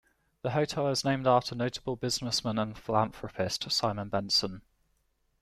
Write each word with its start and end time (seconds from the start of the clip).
The 0.41 0.49
hotel 0.49 0.87
is 0.87 1.05
named 1.05 1.27
after 1.27 1.53
notable 1.53 1.95
businessman 1.95 2.57
and 2.57 2.75
philanthropist 2.75 3.71
Simon 3.71 4.09
Benson. 4.09 4.63